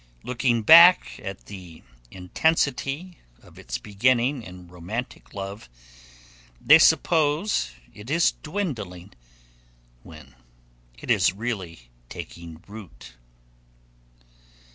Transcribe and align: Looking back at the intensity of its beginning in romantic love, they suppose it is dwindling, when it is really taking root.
Looking 0.23 0.63
back 0.63 1.19
at 1.19 1.45
the 1.45 1.83
intensity 2.09 3.19
of 3.43 3.59
its 3.59 3.77
beginning 3.77 4.41
in 4.41 4.67
romantic 4.67 5.35
love, 5.35 5.69
they 6.59 6.79
suppose 6.79 7.73
it 7.93 8.09
is 8.09 8.31
dwindling, 8.41 9.13
when 10.01 10.33
it 10.97 11.11
is 11.11 11.33
really 11.33 11.91
taking 12.09 12.63
root. 12.67 13.13